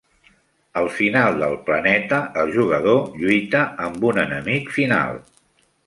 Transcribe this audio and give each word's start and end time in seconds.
Al 0.79 0.87
final 0.93 1.35
del 1.41 1.53
planeta, 1.67 2.23
el 2.45 2.55
jugador 2.57 3.21
lluita 3.21 3.63
amb 3.89 4.09
un 4.13 4.27
enemic 4.27 4.77
final. 4.81 5.25